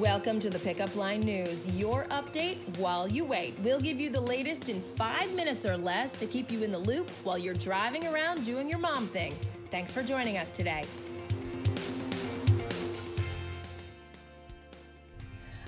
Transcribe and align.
Welcome 0.00 0.40
to 0.40 0.50
the 0.50 0.58
Pickup 0.58 0.94
Line 0.94 1.20
News, 1.20 1.66
your 1.68 2.04
update 2.10 2.58
while 2.76 3.08
you 3.08 3.24
wait. 3.24 3.54
We'll 3.62 3.80
give 3.80 3.98
you 3.98 4.10
the 4.10 4.20
latest 4.20 4.68
in 4.68 4.82
five 4.82 5.32
minutes 5.32 5.64
or 5.64 5.78
less 5.78 6.14
to 6.16 6.26
keep 6.26 6.52
you 6.52 6.62
in 6.62 6.70
the 6.70 6.78
loop 6.78 7.08
while 7.24 7.38
you're 7.38 7.54
driving 7.54 8.06
around 8.06 8.44
doing 8.44 8.68
your 8.68 8.78
mom 8.78 9.06
thing. 9.06 9.34
Thanks 9.70 9.92
for 9.92 10.02
joining 10.02 10.36
us 10.36 10.50
today. 10.50 10.84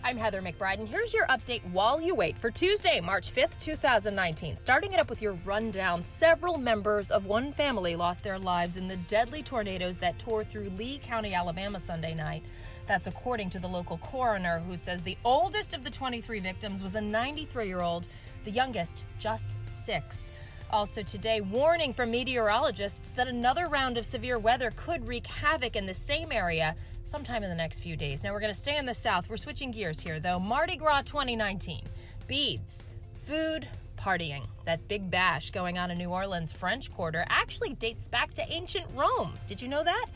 I'm 0.04 0.16
Heather 0.16 0.40
McBride, 0.40 0.78
and 0.78 0.88
here's 0.88 1.12
your 1.12 1.26
update 1.26 1.62
while 1.72 2.00
you 2.00 2.14
wait 2.14 2.38
for 2.38 2.50
Tuesday, 2.50 3.00
March 3.00 3.34
5th, 3.34 3.58
2019. 3.58 4.56
Starting 4.56 4.92
it 4.92 5.00
up 5.00 5.10
with 5.10 5.20
your 5.20 5.32
rundown, 5.44 6.02
several 6.02 6.56
members 6.56 7.10
of 7.10 7.26
one 7.26 7.52
family 7.52 7.96
lost 7.96 8.22
their 8.22 8.38
lives 8.38 8.76
in 8.76 8.86
the 8.86 8.96
deadly 8.96 9.42
tornadoes 9.42 9.98
that 9.98 10.18
tore 10.18 10.44
through 10.44 10.70
Lee 10.78 10.98
County, 11.02 11.34
Alabama 11.34 11.80
Sunday 11.80 12.14
night. 12.14 12.44
That's 12.86 13.08
according 13.08 13.50
to 13.50 13.58
the 13.58 13.66
local 13.66 13.98
coroner, 13.98 14.60
who 14.60 14.76
says 14.76 15.02
the 15.02 15.18
oldest 15.24 15.74
of 15.74 15.82
the 15.84 15.90
23 15.90 16.40
victims 16.40 16.82
was 16.82 16.94
a 16.94 17.00
93 17.00 17.66
year 17.66 17.80
old, 17.80 18.06
the 18.44 18.50
youngest 18.52 19.04
just 19.18 19.56
six. 19.66 20.30
Also, 20.70 21.02
today, 21.02 21.40
warning 21.40 21.94
from 21.94 22.10
meteorologists 22.10 23.12
that 23.12 23.26
another 23.26 23.68
round 23.68 23.96
of 23.96 24.04
severe 24.04 24.38
weather 24.38 24.70
could 24.76 25.06
wreak 25.08 25.26
havoc 25.26 25.76
in 25.76 25.86
the 25.86 25.94
same 25.94 26.30
area 26.30 26.76
sometime 27.04 27.42
in 27.42 27.48
the 27.48 27.56
next 27.56 27.78
few 27.78 27.96
days. 27.96 28.22
Now, 28.22 28.34
we're 28.34 28.40
going 28.40 28.52
to 28.52 28.60
stay 28.60 28.76
in 28.76 28.84
the 28.84 28.92
south. 28.92 29.30
We're 29.30 29.38
switching 29.38 29.70
gears 29.70 29.98
here, 29.98 30.20
though. 30.20 30.38
Mardi 30.38 30.76
Gras 30.76 31.02
2019. 31.02 31.84
Beads, 32.26 32.86
food, 33.24 33.66
partying. 33.96 34.42
That 34.66 34.86
big 34.88 35.10
bash 35.10 35.50
going 35.52 35.78
on 35.78 35.90
in 35.90 35.96
New 35.96 36.10
Orleans' 36.10 36.52
French 36.52 36.92
Quarter 36.92 37.24
actually 37.30 37.72
dates 37.74 38.06
back 38.06 38.34
to 38.34 38.52
ancient 38.52 38.84
Rome. 38.94 39.38
Did 39.46 39.62
you 39.62 39.68
know 39.68 39.82
that? 39.82 40.06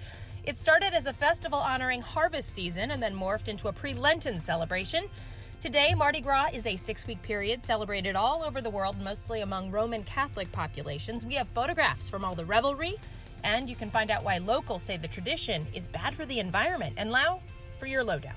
It 0.45 0.59
started 0.59 0.92
as 0.92 1.06
a 1.06 1.14
festival 1.14 1.61
honoring 1.61 2.03
harvest 2.03 2.50
season 2.50 2.91
and 2.91 3.03
then 3.03 3.14
morphed 3.14 3.48
into 3.48 3.69
a 3.69 3.73
pre 3.73 3.95
Lenten 3.95 4.39
celebration. 4.39 5.09
Today, 5.62 5.95
Mardi 5.95 6.21
Gras 6.21 6.48
is 6.53 6.67
a 6.67 6.77
six 6.77 7.06
week 7.06 7.23
period 7.23 7.62
celebrated 7.64 8.17
all 8.17 8.42
over 8.42 8.61
the 8.61 8.69
world, 8.69 9.00
mostly 9.00 9.42
among 9.42 9.70
Roman 9.70 10.03
Catholic 10.03 10.50
populations. 10.50 11.25
We 11.25 11.34
have 11.34 11.47
photographs 11.47 12.09
from 12.09 12.25
all 12.25 12.34
the 12.34 12.45
revelry, 12.45 12.97
and 13.45 13.70
you 13.70 13.77
can 13.77 13.89
find 13.89 14.11
out 14.11 14.25
why 14.25 14.39
locals 14.39 14.83
say 14.83 14.97
the 14.97 15.06
tradition 15.06 15.64
is 15.72 15.87
bad 15.87 16.17
for 16.17 16.27
the 16.27 16.41
environment. 16.41 16.95
And 16.97 17.12
now, 17.12 17.39
for 17.78 17.87
your 17.87 18.03
lowdown. 18.03 18.34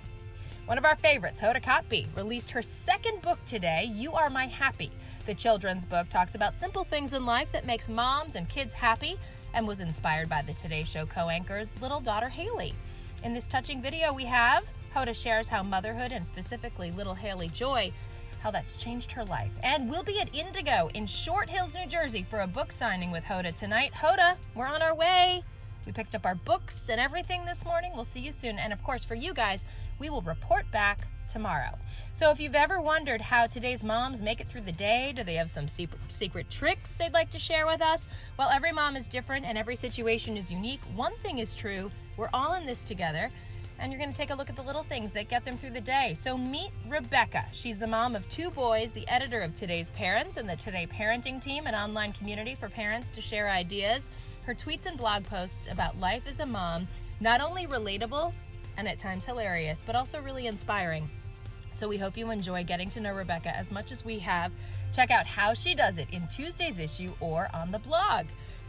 One 0.68 0.78
of 0.78 0.86
our 0.86 0.96
favorites, 0.96 1.42
Hoda 1.42 1.64
Kotb, 1.64 2.16
released 2.16 2.52
her 2.52 2.62
second 2.62 3.24
book 3.24 3.40
today, 3.44 3.92
You 3.92 4.14
Are 4.14 4.30
My 4.30 4.46
Happy. 4.46 4.92
The 5.26 5.34
children's 5.34 5.84
book 5.84 6.08
talks 6.10 6.36
about 6.36 6.60
simple 6.60 6.84
things 6.84 7.14
in 7.14 7.26
life 7.26 7.52
that 7.54 7.66
makes 7.66 7.90
moms 7.90 8.36
and 8.36 8.48
kids 8.48 8.76
happy 8.76 9.18
and 9.56 9.68
was 9.68 9.80
inspired 9.80 10.30
by 10.30 10.44
the 10.44 10.54
Today 10.54 10.84
Show 10.84 11.08
co 11.08 11.30
anchor's 11.30 11.74
little 11.82 12.02
daughter, 12.02 12.30
Haley. 12.30 12.76
In 13.24 13.34
this 13.34 13.48
touching 13.48 13.82
video, 13.82 14.14
we 14.14 14.26
have 14.26 14.64
Hoda 14.96 15.14
shares 15.14 15.50
how 15.50 15.62
motherhood 15.62 16.14
and 16.14 16.26
specifically 16.26 16.90
little 16.90 17.16
Haley 17.16 17.50
Joy, 17.50 17.92
how 18.42 18.50
that's 18.50 18.78
changed 18.78 19.12
her 19.12 19.26
life. 19.26 19.52
And 19.62 19.90
we'll 19.90 20.04
be 20.04 20.22
at 20.22 20.34
Indigo 20.34 20.90
in 20.94 21.06
Short 21.06 21.50
Hills, 21.50 21.76
New 21.76 21.86
Jersey 21.86 22.24
for 22.24 22.40
a 22.40 22.48
book 22.48 22.72
signing 22.72 23.12
with 23.12 23.26
Hoda 23.26 23.54
tonight. 23.54 23.92
Hoda, 23.92 24.38
we're 24.56 24.68
on 24.68 24.82
our 24.82 24.96
way. 24.96 25.44
We 25.86 25.92
picked 25.92 26.16
up 26.16 26.26
our 26.26 26.36
books 26.36 26.88
and 26.88 27.02
everything 27.02 27.44
this 27.44 27.66
morning. 27.66 27.92
We'll 27.94 28.06
see 28.06 28.22
you 28.22 28.32
soon. 28.32 28.58
And 28.58 28.72
of 28.72 28.82
course, 28.86 29.04
for 29.04 29.16
you 29.16 29.34
guys, 29.34 29.66
we 30.00 30.10
will 30.10 30.22
report 30.22 30.72
back 30.72 31.00
tomorrow. 31.28 31.78
So 32.14 32.32
if 32.32 32.40
you've 32.40 32.56
ever 32.56 32.80
wondered 32.80 33.20
how 33.20 33.48
today's 33.48 33.84
moms 33.84 34.22
make 34.22 34.40
it 34.40 34.48
through 34.48 34.62
the 34.62 34.72
day, 34.72 35.12
do 35.14 35.26
they 35.26 35.36
have 35.36 35.50
some 35.50 35.68
secret 35.68 36.50
tricks 36.50 36.94
they'd 36.94 37.12
like 37.12 37.32
to 37.32 37.40
share 37.40 37.66
with 37.66 37.82
us? 37.82 38.08
Well, 38.40 38.50
every 38.50 38.72
mom 38.72 38.96
is 38.96 39.10
different 39.10 39.46
and 39.46 39.58
every 39.58 39.76
situation 39.76 40.38
is 40.38 40.50
unique. 40.50 40.82
One 40.96 41.18
thing 41.18 41.40
is 41.40 41.54
true 41.54 41.92
we're 42.16 42.30
all 42.34 42.54
in 42.54 42.66
this 42.66 42.86
together 42.86 43.30
and 43.80 43.92
you're 43.92 44.00
going 44.00 44.12
to 44.12 44.18
take 44.18 44.30
a 44.30 44.36
look 44.36 44.50
at 44.50 44.56
the 44.56 44.62
little 44.62 44.84
things 44.84 45.12
that 45.14 45.30
get 45.30 45.46
them 45.46 45.58
through 45.58 45.72
the 45.72 45.82
day. 45.82 46.16
So 46.18 46.38
meet 46.38 46.72
Rebecca. 46.88 47.46
She's 47.52 47.78
the 47.78 47.88
mom 47.88 48.16
of 48.16 48.28
two 48.30 48.50
boys, 48.50 48.92
the 48.92 49.08
editor 49.08 49.42
of 49.42 49.54
Today's 49.54 49.90
Parents 49.92 50.38
and 50.38 50.48
the 50.48 50.56
Today 50.56 50.88
Parenting 50.88 51.42
Team, 51.42 51.68
an 51.68 51.76
online 51.76 52.14
community 52.14 52.56
for 52.56 52.70
parents 52.70 53.10
to 53.12 53.22
share 53.22 53.50
ideas. 53.50 54.08
Her 54.44 54.56
tweets 54.56 54.86
and 54.86 54.98
blog 54.98 55.24
posts 55.26 55.68
about 55.70 56.00
life 56.00 56.24
as 56.28 56.40
a 56.40 56.46
mom, 56.46 56.88
not 57.20 57.42
only 57.42 57.68
relatable 57.68 58.34
and 58.78 58.88
at 58.88 59.00
times 59.00 59.26
hilarious, 59.26 59.84
but 59.86 59.96
also 59.96 60.22
really 60.22 60.48
inspiring. 60.48 61.10
So 61.74 61.90
we 61.90 61.98
hope 61.98 62.16
you 62.16 62.32
enjoy 62.32 62.64
getting 62.64 62.90
to 62.92 63.02
know 63.02 63.14
Rebecca 63.14 63.56
as 63.56 63.72
much 63.72 63.92
as 63.92 64.06
we 64.06 64.20
have. 64.20 64.52
Check 64.94 65.12
out 65.12 65.26
how 65.26 65.54
she 65.54 65.76
does 65.76 65.98
it 65.98 66.08
in 66.12 66.28
Tuesday's 66.28 66.80
issue 66.80 67.12
or 67.20 67.50
on 67.54 67.72
the 67.72 67.80
blog. 67.80 68.28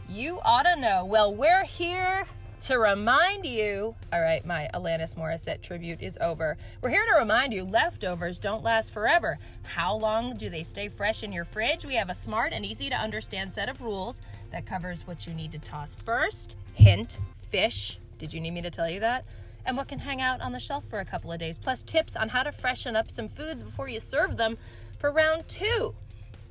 You 0.09 0.39
ought 0.43 0.63
to 0.63 0.75
know. 0.75 1.05
Well, 1.05 1.33
we're 1.33 1.63
here 1.63 2.25
to 2.61 2.79
remind 2.79 3.45
you, 3.45 3.95
all 4.11 4.21
right, 4.21 4.45
my 4.45 4.69
Alanis 4.73 5.15
Morissette 5.15 5.61
tribute 5.61 6.01
is 6.01 6.17
over. 6.19 6.57
We're 6.81 6.89
here 6.89 7.05
to 7.05 7.19
remind 7.19 7.53
you 7.53 7.63
leftovers 7.63 8.39
don't 8.39 8.63
last 8.63 8.93
forever. 8.93 9.37
How 9.63 9.95
long 9.95 10.35
do 10.35 10.49
they 10.49 10.63
stay 10.63 10.87
fresh 10.87 11.23
in 11.23 11.31
your 11.31 11.45
fridge? 11.45 11.85
We 11.85 11.95
have 11.95 12.09
a 12.09 12.15
smart 12.15 12.53
and 12.53 12.65
easy 12.65 12.89
to 12.89 12.95
understand 12.95 13.53
set 13.53 13.69
of 13.69 13.81
rules 13.81 14.21
that 14.49 14.65
covers 14.65 15.05
what 15.05 15.27
you 15.27 15.33
need 15.33 15.51
to 15.51 15.59
toss 15.59 15.95
first. 15.95 16.55
Hint, 16.73 17.19
fish. 17.49 17.99
Did 18.17 18.33
you 18.33 18.41
need 18.41 18.51
me 18.51 18.61
to 18.61 18.71
tell 18.71 18.89
you 18.89 18.99
that? 19.01 19.25
And 19.65 19.77
what 19.77 19.87
can 19.87 19.99
hang 19.99 20.21
out 20.21 20.41
on 20.41 20.51
the 20.51 20.59
shelf 20.59 20.83
for 20.89 20.99
a 20.99 21.05
couple 21.05 21.31
of 21.31 21.39
days, 21.39 21.59
plus 21.59 21.83
tips 21.83 22.15
on 22.15 22.29
how 22.29 22.43
to 22.43 22.51
freshen 22.51 22.95
up 22.95 23.11
some 23.11 23.27
foods 23.27 23.61
before 23.61 23.89
you 23.89 23.99
serve 23.99 24.37
them 24.37 24.57
for 24.97 25.11
round 25.11 25.47
two. 25.47 25.93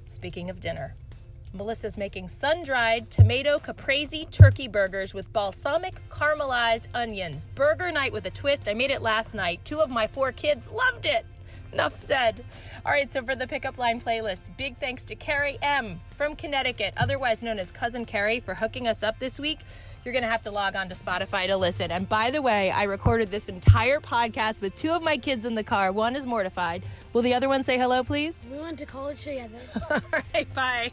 Speaking 0.05 0.51
of 0.51 0.61
dinner. 0.61 0.95
Melissa's 1.57 1.97
making 1.97 2.29
sun 2.29 2.63
dried 2.63 3.11
tomato 3.11 3.59
caprese 3.59 4.27
turkey 4.27 4.69
burgers 4.69 5.15
with 5.15 5.33
balsamic 5.33 6.07
caramelized 6.09 6.89
onions. 6.95 7.47
Burger 7.55 7.91
night 7.91 8.13
with 8.13 8.27
a 8.27 8.31
twist. 8.31 8.69
I 8.69 8.75
made 8.75 8.91
it 8.91 9.03
last 9.03 9.35
night. 9.35 9.65
Two 9.65 9.81
of 9.81 9.91
my 9.91 10.07
four 10.07 10.33
kids 10.33 10.69
loved 10.71 11.07
it. 11.07 11.25
Enough 11.73 11.97
said. 11.97 12.45
All 12.85 12.93
right, 12.93 13.11
so 13.11 13.23
for 13.23 13.35
the 13.35 13.47
pickup 13.47 13.77
line 13.77 14.01
playlist, 14.01 14.45
big 14.57 14.79
thanks 14.79 15.05
to 15.07 15.15
Carrie 15.15 15.59
M 15.63 16.01
from 16.17 16.37
Connecticut, 16.37 16.95
otherwise 16.97 17.43
known 17.43 17.59
as 17.59 17.71
Cousin 17.71 18.05
Carrie, 18.05 18.41
for 18.41 18.55
hooking 18.55 18.89
us 18.89 19.03
up 19.03 19.19
this 19.19 19.39
week. 19.39 19.61
You're 20.05 20.13
going 20.13 20.23
to 20.23 20.29
have 20.31 20.43
to 20.43 20.51
log 20.51 20.77
on 20.77 20.89
to 20.89 20.95
Spotify 20.95 21.49
to 21.49 21.57
listen. 21.57 21.91
And 21.91 22.09
by 22.09 22.31
the 22.31 22.41
way, 22.41 22.71
I 22.71 22.85
recorded 22.85 23.31
this 23.31 23.49
entire 23.49 24.01
podcast 24.01 24.61
with 24.61 24.75
two 24.75 24.93
of 24.93 25.03
my 25.03 25.17
kids 25.17 25.45
in 25.45 25.55
the 25.55 25.65
car. 25.65 25.91
One 25.93 26.15
is 26.17 26.25
mortified. 26.25 26.85
Will 27.13 27.23
the 27.23 27.35
other 27.35 27.49
one 27.49 27.65
say 27.65 27.77
hello, 27.77 28.05
please? 28.05 28.39
We 28.51 28.59
went 28.59 28.79
to 28.79 28.87
college 28.87 29.25
together. 29.25 29.59
All 29.91 30.01
right, 30.33 30.55
bye. 30.55 30.93